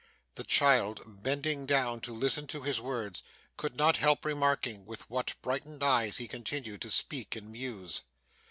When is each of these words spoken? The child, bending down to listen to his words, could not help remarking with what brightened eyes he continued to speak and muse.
The 0.33 0.43
child, 0.43 1.21
bending 1.21 1.67
down 1.67 2.01
to 2.01 2.15
listen 2.15 2.47
to 2.47 2.63
his 2.63 2.81
words, 2.81 3.21
could 3.55 3.75
not 3.75 3.97
help 3.97 4.25
remarking 4.25 4.83
with 4.83 5.07
what 5.11 5.35
brightened 5.43 5.83
eyes 5.83 6.17
he 6.17 6.27
continued 6.27 6.81
to 6.81 6.89
speak 6.89 7.35
and 7.35 7.51
muse. 7.51 8.01